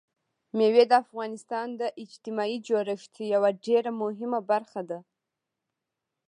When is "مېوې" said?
0.57-0.83